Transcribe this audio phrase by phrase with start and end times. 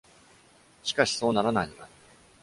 [0.81, 1.87] しかし、そうならないのだ。